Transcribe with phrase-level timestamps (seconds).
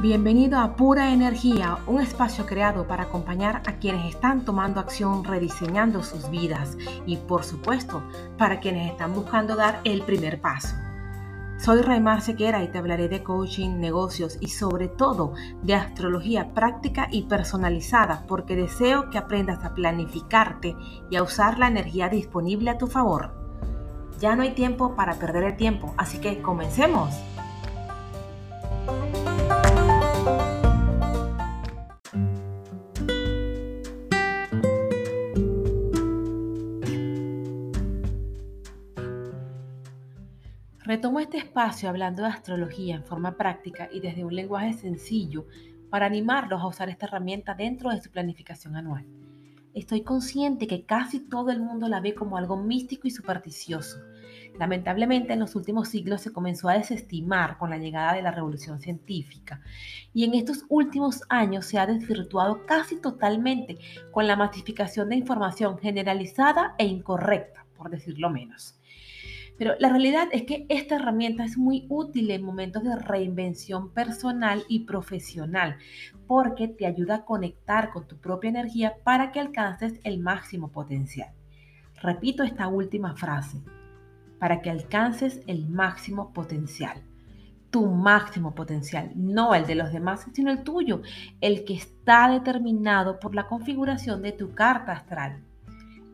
[0.00, 6.02] Bienvenido a Pura Energía, un espacio creado para acompañar a quienes están tomando acción rediseñando
[6.02, 8.02] sus vidas y por supuesto
[8.38, 10.74] para quienes están buscando dar el primer paso.
[11.58, 17.08] Soy Raymar Sequera y te hablaré de coaching, negocios y sobre todo de astrología práctica
[17.10, 20.76] y personalizada porque deseo que aprendas a planificarte
[21.10, 23.34] y a usar la energía disponible a tu favor.
[24.18, 27.10] Ya no hay tiempo para perder el tiempo, así que comencemos.
[41.30, 45.46] Este espacio hablando de astrología en forma práctica y desde un lenguaje sencillo
[45.88, 49.06] para animarlos a usar esta herramienta dentro de su planificación anual.
[49.72, 54.00] Estoy consciente que casi todo el mundo la ve como algo místico y supersticioso.
[54.58, 58.80] Lamentablemente en los últimos siglos se comenzó a desestimar con la llegada de la revolución
[58.80, 59.60] científica
[60.12, 63.78] y en estos últimos años se ha desvirtuado casi totalmente
[64.10, 68.79] con la masificación de información generalizada e incorrecta, por decirlo menos.
[69.60, 74.64] Pero la realidad es que esta herramienta es muy útil en momentos de reinvención personal
[74.68, 75.76] y profesional
[76.26, 81.34] porque te ayuda a conectar con tu propia energía para que alcances el máximo potencial.
[82.00, 83.60] Repito esta última frase,
[84.38, 87.02] para que alcances el máximo potencial.
[87.68, 91.02] Tu máximo potencial, no el de los demás, sino el tuyo,
[91.42, 95.42] el que está determinado por la configuración de tu carta astral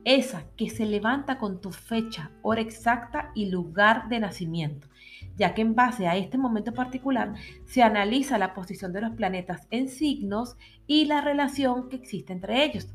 [0.06, 4.86] esa que se levanta con tu fecha, hora exacta y lugar de nacimiento,
[5.36, 9.66] ya que en base a este momento particular se analiza la posición de los planetas
[9.72, 12.94] en signos y la relación que existe entre ellos.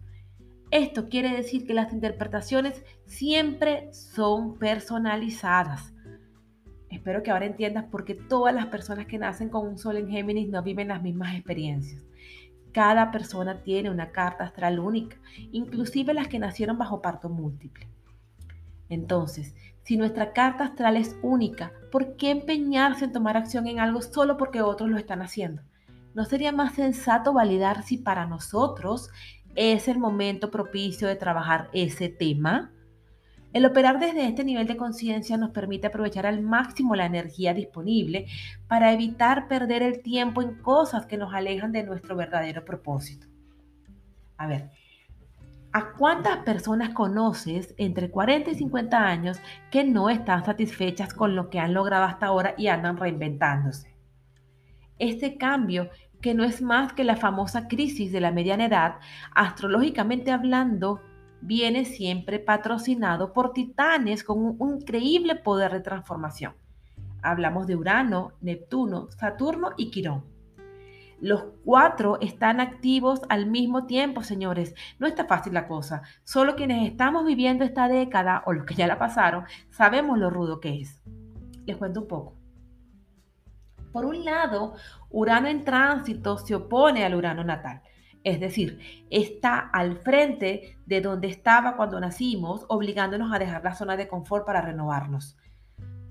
[0.72, 5.94] Esto quiere decir que las interpretaciones siempre son personalizadas.
[6.90, 10.08] Espero que ahora entiendas por qué todas las personas que nacen con un sol en
[10.08, 12.06] Géminis no viven las mismas experiencias.
[12.72, 15.18] Cada persona tiene una carta astral única,
[15.52, 17.88] inclusive las que nacieron bajo parto múltiple.
[18.88, 24.02] Entonces, si nuestra carta astral es única, ¿por qué empeñarse en tomar acción en algo
[24.02, 25.64] solo porque otros lo están haciendo?
[26.14, 29.10] ¿No sería más sensato validar si para nosotros
[29.56, 32.72] es el momento propicio de trabajar ese tema?
[33.54, 38.28] El operar desde este nivel de conciencia nos permite aprovechar al máximo la energía disponible
[38.68, 43.28] para evitar perder el tiempo en cosas que nos alejan de nuestro verdadero propósito.
[44.38, 44.70] A ver,
[45.74, 51.50] ¿a cuántas personas conoces entre 40 y 50 años que no están satisfechas con lo
[51.50, 53.94] que han logrado hasta ahora y andan reinventándose?
[54.98, 55.90] Este cambio
[56.22, 58.96] que no es más que la famosa crisis de la mediana edad,
[59.34, 61.02] astrológicamente hablando,
[61.42, 66.54] viene siempre patrocinado por titanes con un increíble poder de transformación.
[67.24, 70.24] Hablamos de Urano, Neptuno, Saturno y Quirón.
[71.20, 74.74] Los cuatro están activos al mismo tiempo, señores.
[74.98, 76.02] No está fácil la cosa.
[76.24, 80.60] Solo quienes estamos viviendo esta década o los que ya la pasaron sabemos lo rudo
[80.60, 81.00] que es.
[81.68, 82.36] Les cuento un poco.
[83.92, 84.74] Por un lado,
[85.12, 87.82] Urano en tránsito se opone al Urano natal.
[88.24, 93.98] Es decir, está al frente de donde estaba cuando nacimos, obligándonos a dejar la zona
[93.98, 95.38] de confort para renovarnos.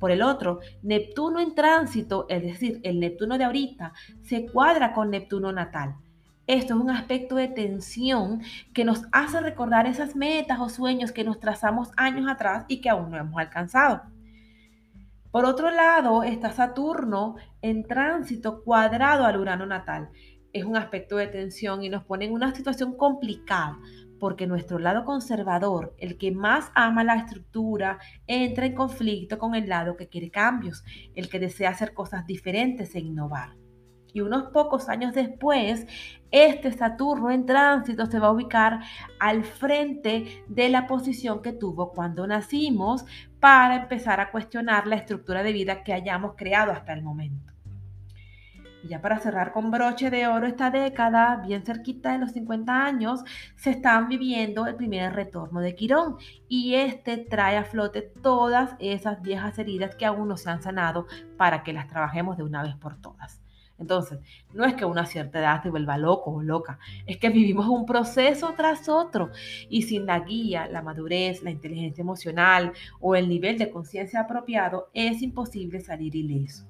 [0.01, 5.11] Por el otro, Neptuno en tránsito, es decir, el Neptuno de ahorita, se cuadra con
[5.11, 5.97] Neptuno natal.
[6.47, 8.43] Esto es un aspecto de tensión
[8.75, 12.89] que nos hace recordar esas metas o sueños que nos trazamos años atrás y que
[12.89, 14.03] aún no hemos alcanzado.
[15.31, 20.09] Por otro lado, está Saturno en tránsito cuadrado al Urano natal
[20.53, 23.79] es un aspecto de tensión y nos pone en una situación complicada
[24.21, 29.69] porque nuestro lado conservador, el que más ama la estructura, entra en conflicto con el
[29.69, 30.85] lado que quiere cambios,
[31.15, 33.57] el que desea hacer cosas diferentes e innovar.
[34.13, 35.87] Y unos pocos años después,
[36.31, 38.81] este Saturno en tránsito se va a ubicar
[39.19, 43.05] al frente de la posición que tuvo cuando nacimos
[43.39, 47.50] para empezar a cuestionar la estructura de vida que hayamos creado hasta el momento.
[48.83, 52.85] Y ya para cerrar con broche de oro esta década, bien cerquita de los 50
[52.85, 53.23] años,
[53.57, 56.17] se están viviendo el primer retorno de Quirón
[56.49, 61.07] y este trae a flote todas esas viejas heridas que aún no se han sanado
[61.37, 63.41] para que las trabajemos de una vez por todas.
[63.81, 64.19] Entonces,
[64.53, 67.87] no es que una cierta edad se vuelva loco o loca, es que vivimos un
[67.87, 69.31] proceso tras otro
[69.71, 74.91] y sin la guía, la madurez, la inteligencia emocional o el nivel de conciencia apropiado,
[74.93, 76.70] es imposible salir ileso.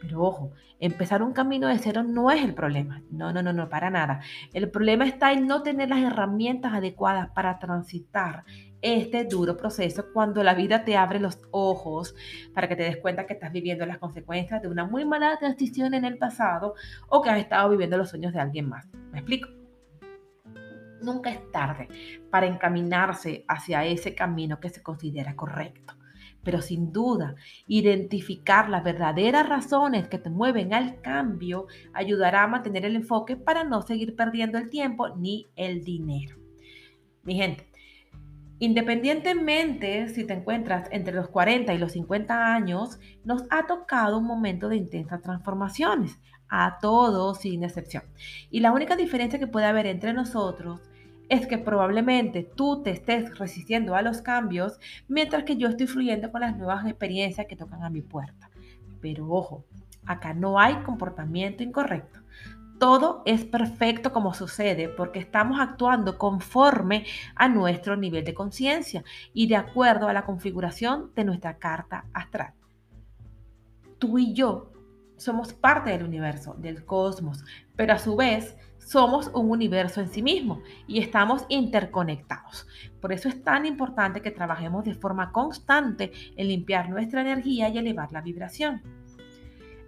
[0.00, 3.02] Pero ojo, empezar un camino de cero no es el problema.
[3.10, 4.20] No, no, no, no, para nada.
[4.52, 8.44] El problema está en no tener las herramientas adecuadas para transitar
[8.80, 12.14] este duro proceso cuando la vida te abre los ojos
[12.54, 15.94] para que te des cuenta que estás viviendo las consecuencias de una muy mala decisión
[15.94, 16.74] en el pasado
[17.08, 18.88] o que has estado viviendo los sueños de alguien más.
[19.10, 19.48] ¿Me explico?
[21.02, 21.88] Nunca es tarde
[22.30, 25.97] para encaminarse hacia ese camino que se considera correcto.
[26.48, 27.34] Pero sin duda,
[27.66, 33.64] identificar las verdaderas razones que te mueven al cambio ayudará a mantener el enfoque para
[33.64, 36.38] no seguir perdiendo el tiempo ni el dinero.
[37.22, 37.70] Mi gente,
[38.60, 44.24] Independientemente si te encuentras entre los 40 y los 50 años, nos ha tocado un
[44.24, 46.18] momento de intensas transformaciones,
[46.48, 48.04] a todos sin excepción.
[48.50, 50.80] Y la única diferencia que puede haber entre nosotros
[51.28, 54.78] es que probablemente tú te estés resistiendo a los cambios
[55.08, 58.50] mientras que yo estoy fluyendo con las nuevas experiencias que tocan a mi puerta.
[59.00, 59.64] Pero ojo,
[60.06, 62.20] acá no hay comportamiento incorrecto.
[62.78, 67.04] Todo es perfecto como sucede porque estamos actuando conforme
[67.34, 69.02] a nuestro nivel de conciencia
[69.34, 72.54] y de acuerdo a la configuración de nuestra carta astral.
[73.98, 74.72] Tú y yo
[75.16, 77.44] somos parte del universo, del cosmos,
[77.74, 78.56] pero a su vez
[78.88, 82.66] somos un universo en sí mismo y estamos interconectados.
[83.02, 87.76] Por eso es tan importante que trabajemos de forma constante en limpiar nuestra energía y
[87.76, 88.80] elevar la vibración.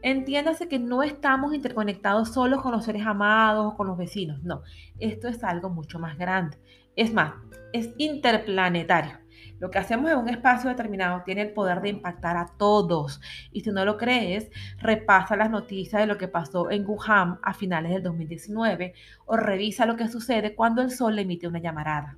[0.02, 4.62] Entiéndase que no estamos interconectados solo con los seres amados o con los vecinos, no,
[4.98, 6.58] esto es algo mucho más grande.
[6.94, 7.32] Es más,
[7.72, 9.18] es interplanetario.
[9.60, 13.20] Lo que hacemos en un espacio determinado tiene el poder de impactar a todos.
[13.52, 17.52] Y si no lo crees, repasa las noticias de lo que pasó en Wuhan a
[17.54, 18.94] finales del 2019
[19.26, 22.16] o revisa lo que sucede cuando el sol emite una llamarada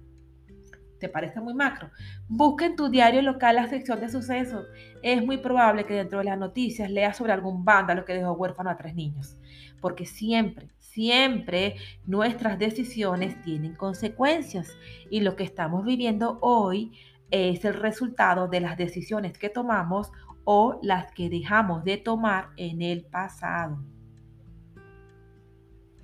[1.02, 1.90] te parece muy macro,
[2.28, 4.66] busca en tu diario local la sección de sucesos.
[5.02, 8.70] Es muy probable que dentro de las noticias leas sobre algún vándalo que dejó huérfano
[8.70, 9.36] a tres niños.
[9.80, 11.74] Porque siempre, siempre
[12.06, 14.78] nuestras decisiones tienen consecuencias.
[15.10, 16.92] Y lo que estamos viviendo hoy
[17.32, 20.12] es el resultado de las decisiones que tomamos
[20.44, 23.82] o las que dejamos de tomar en el pasado.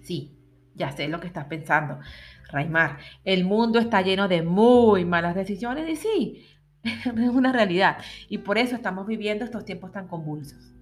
[0.01, 0.37] Sí,
[0.75, 1.99] ya sé lo que estás pensando.
[2.51, 6.47] Raimar, el mundo está lleno de muy malas decisiones y sí,
[6.83, 7.99] es una realidad.
[8.29, 10.75] Y por eso estamos viviendo estos tiempos tan convulsos.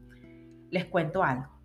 [0.70, 1.56] Les cuento algo.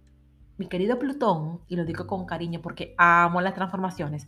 [0.57, 4.25] Mi querido Plutón, y lo digo con cariño porque amo las transformaciones,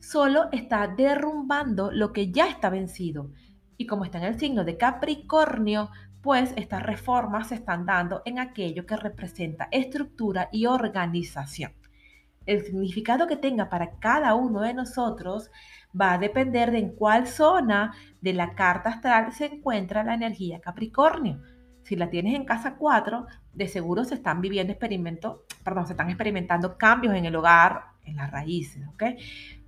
[0.00, 3.30] solo está derrumbando lo que ya está vencido.
[3.76, 5.90] Y como está en el signo de Capricornio,
[6.22, 11.72] pues estas reformas se están dando en aquello que representa estructura y organización
[12.46, 15.50] el significado que tenga para cada uno de nosotros
[15.98, 20.60] va a depender de en cuál zona de la carta astral se encuentra la energía
[20.60, 21.42] Capricornio.
[21.82, 26.08] Si la tienes en casa 4, de seguro se están viviendo experimentos, perdón, se están
[26.08, 29.02] experimentando cambios en el hogar, en las raíces, ¿ok?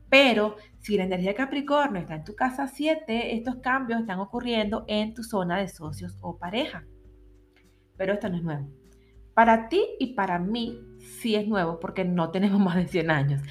[0.08, 5.14] Pero si la energía Capricornio está en tu casa 7, estos cambios están ocurriendo en
[5.14, 6.84] tu zona de socios o pareja.
[7.96, 8.68] Pero esto no es nuevo.
[9.34, 13.42] Para ti y para mí sí es nuevo porque no tenemos más de 100 años.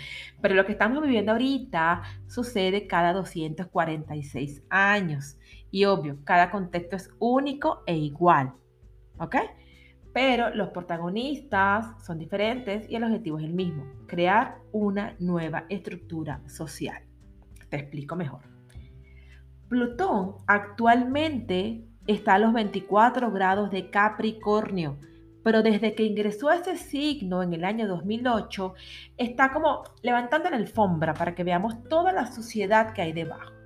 [0.42, 5.38] Pero lo que estamos viviendo ahorita sucede cada 246 años.
[5.72, 8.54] Y obvio, cada contexto es único e igual.
[9.20, 9.36] ¿Ok?
[10.18, 16.42] Pero los protagonistas son diferentes y el objetivo es el mismo, crear una nueva estructura
[16.48, 17.04] social.
[17.70, 18.42] Te explico mejor.
[19.70, 24.98] Plutón actualmente está a los 24 grados de Capricornio
[25.44, 28.74] pero desde que ingresó a ese signo en el año 2008,
[29.16, 33.57] está como levantando la alfombra para que veamos toda la suciedad que hay debajo.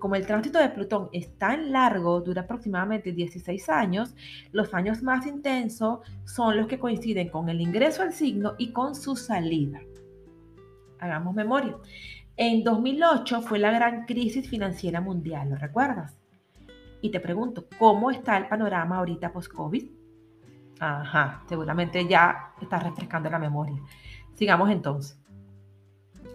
[0.00, 4.16] Como el tránsito de Plutón es tan largo, dura aproximadamente 16 años,
[4.50, 8.94] los años más intensos son los que coinciden con el ingreso al signo y con
[8.94, 9.78] su salida.
[10.98, 11.76] Hagamos memoria.
[12.34, 16.16] En 2008 fue la gran crisis financiera mundial, ¿lo recuerdas?
[17.02, 19.84] Y te pregunto, ¿cómo está el panorama ahorita post-COVID?
[20.80, 23.78] Ajá, seguramente ya está refrescando la memoria.
[24.32, 25.19] Sigamos entonces.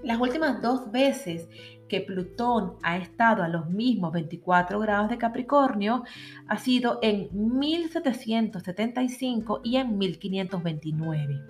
[0.05, 1.49] Las últimas dos veces
[1.89, 6.03] que Plutón ha estado a los mismos 24 grados de Capricornio
[6.47, 11.41] ha sido en 1775 y en 1529.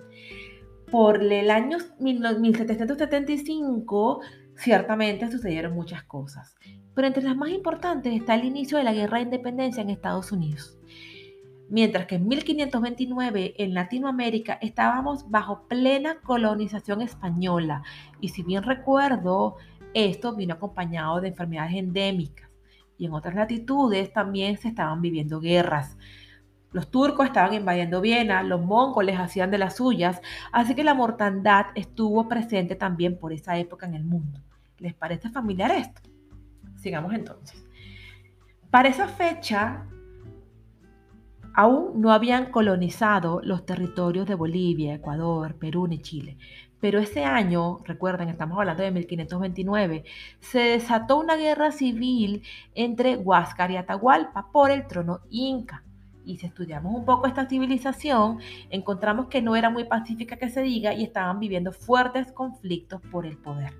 [0.90, 4.20] Por el año 1775
[4.54, 6.56] ciertamente sucedieron muchas cosas,
[6.94, 10.32] pero entre las más importantes está el inicio de la Guerra de Independencia en Estados
[10.32, 10.75] Unidos
[11.68, 17.82] mientras que en 1529 en Latinoamérica estábamos bajo plena colonización española
[18.20, 19.56] y si bien recuerdo,
[19.94, 22.50] esto vino acompañado de enfermedades endémicas
[22.98, 25.96] y en otras latitudes también se estaban viviendo guerras.
[26.72, 30.20] Los turcos estaban invadiendo Viena, los mongoles hacían de las suyas,
[30.52, 34.40] así que la mortandad estuvo presente también por esa época en el mundo.
[34.78, 36.02] ¿Les parece familiar esto?
[36.76, 37.64] Sigamos entonces.
[38.70, 39.86] Para esa fecha,
[41.56, 46.36] aún no habían colonizado los territorios de Bolivia, Ecuador, Perú ni Chile.
[46.80, 50.04] Pero ese año, recuerden, estamos hablando de 1529,
[50.38, 52.42] se desató una guerra civil
[52.74, 55.82] entre Huáscar y Atahualpa por el trono inca.
[56.26, 60.60] Y si estudiamos un poco esta civilización, encontramos que no era muy pacífica que se
[60.60, 63.72] diga y estaban viviendo fuertes conflictos por el poder.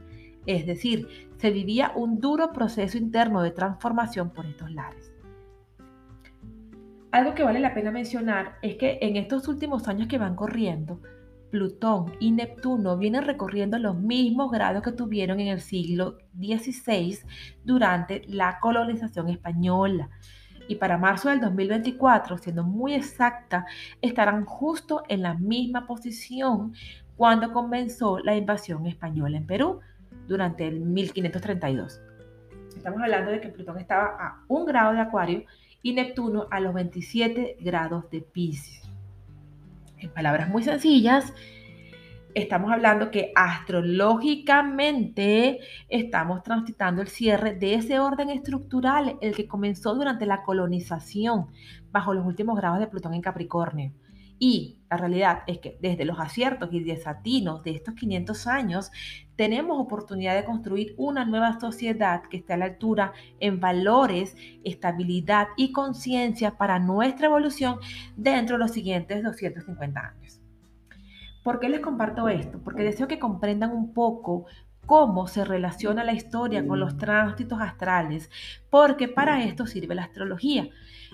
[0.47, 5.16] Es decir, se vivía un duro proceso interno de transformación por estos lares.
[7.17, 11.01] Algo que vale la pena mencionar es que en estos últimos años que van corriendo,
[11.51, 17.21] Plutón y Neptuno vienen recorriendo los mismos grados que tuvieron en el siglo XVI
[17.65, 20.11] durante la colonización española.
[20.69, 23.65] Y para marzo del 2024, siendo muy exacta,
[24.03, 26.75] estarán justo en la misma posición
[27.17, 29.81] cuando comenzó la invasión española en Perú
[30.29, 31.99] durante el 1532.
[32.77, 35.45] Estamos hablando de que Plutón estaba a un grado de Acuario
[35.87, 38.83] y Neptuno a los 27 grados de Pisces.
[39.99, 41.33] En palabras muy sencillas,
[42.35, 49.95] estamos hablando que astrológicamente estamos transitando el cierre de ese orden estructural, el que comenzó
[49.95, 51.53] durante la colonización
[51.93, 53.93] bajo los últimos grados de Plutón en Capricornio.
[54.39, 58.91] Y la realidad es que desde los aciertos y desatinos de estos 500 años,
[59.35, 65.49] tenemos oportunidad de construir una nueva sociedad que esté a la altura en valores, estabilidad
[65.57, 67.79] y conciencia para nuestra evolución
[68.17, 70.41] dentro de los siguientes 250 años.
[71.43, 72.61] ¿Por qué les comparto esto?
[72.63, 74.47] Porque deseo que comprendan un poco
[74.87, 78.31] cómo se relaciona la historia con los tránsitos astrales,
[78.71, 80.69] porque para esto sirve la astrología.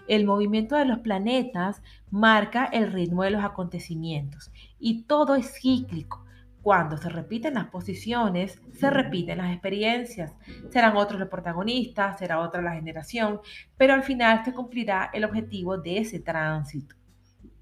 [0.09, 6.25] El movimiento de los planetas marca el ritmo de los acontecimientos y todo es cíclico.
[6.63, 10.33] Cuando se repiten las posiciones, se repiten las experiencias.
[10.71, 13.41] Serán otros los protagonistas, será otra la generación,
[13.77, 16.95] pero al final se cumplirá el objetivo de ese tránsito.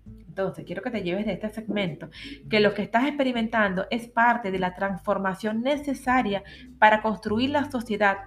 [0.04, 2.08] Entonces, quiero que te lleves de este segmento
[2.48, 6.44] que lo que estás experimentando es parte de la transformación necesaria
[6.78, 8.18] para construir la sociedad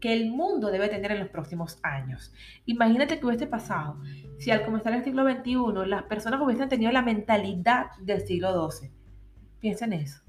[0.00, 2.32] que el mundo debe tener en los próximos años.
[2.66, 4.00] Imagínate que hubiese pasado
[4.38, 8.90] si al comenzar el siglo XXI las personas hubiesen tenido la mentalidad del siglo XII.
[9.60, 10.22] Piensa en eso.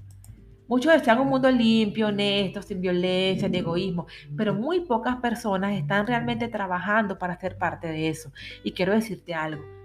[0.68, 6.06] Muchos desean un mundo limpio, honesto, sin violencia, ni egoísmo, pero muy pocas personas están
[6.06, 8.32] realmente trabajando para ser parte de eso.
[8.62, 9.81] Y quiero decirte algo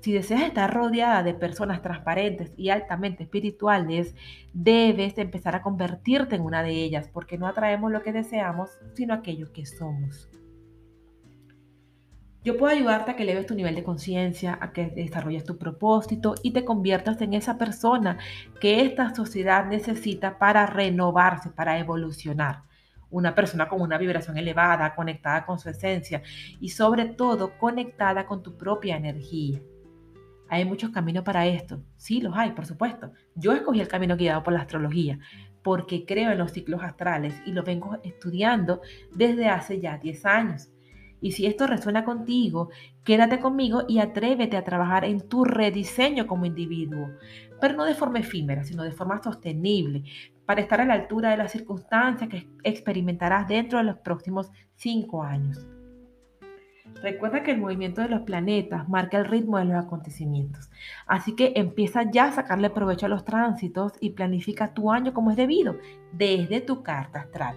[0.00, 4.14] si deseas estar rodeada de personas transparentes y altamente espirituales,
[4.52, 9.14] debes empezar a convertirte en una de ellas, porque no atraemos lo que deseamos, sino
[9.14, 10.28] aquello que somos.
[12.44, 16.34] Yo puedo ayudarte a que eleves tu nivel de conciencia, a que desarrolles tu propósito
[16.42, 18.18] y te conviertas en esa persona
[18.60, 22.62] que esta sociedad necesita para renovarse, para evolucionar.
[23.10, 26.22] Una persona con una vibración elevada, conectada con su esencia
[26.60, 29.60] y sobre todo conectada con tu propia energía.
[30.48, 31.82] Hay muchos caminos para esto.
[31.96, 33.12] Sí, los hay, por supuesto.
[33.34, 35.18] Yo escogí el camino guiado por la astrología
[35.62, 38.80] porque creo en los ciclos astrales y lo vengo estudiando
[39.14, 40.70] desde hace ya 10 años.
[41.20, 42.70] Y si esto resuena contigo,
[43.04, 47.10] quédate conmigo y atrévete a trabajar en tu rediseño como individuo,
[47.60, 50.04] pero no de forma efímera, sino de forma sostenible,
[50.46, 55.22] para estar a la altura de las circunstancias que experimentarás dentro de los próximos 5
[55.22, 55.77] años.
[57.02, 60.68] Recuerda que el movimiento de los planetas marca el ritmo de los acontecimientos,
[61.06, 65.30] así que empieza ya a sacarle provecho a los tránsitos y planifica tu año como
[65.30, 65.76] es debido,
[66.12, 67.56] desde tu carta astral.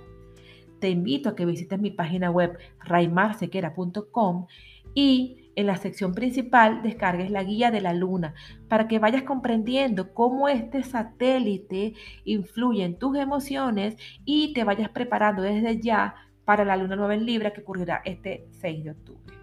[0.79, 4.47] Te invito a que visites mi página web raimarsequera.com
[4.93, 8.33] y en la sección principal descargues la guía de la luna
[8.67, 11.93] para que vayas comprendiendo cómo este satélite
[12.25, 17.25] influye en tus emociones y te vayas preparando desde ya para la luna nueva en
[17.25, 19.40] Libra que ocurrirá este 6 de octubre.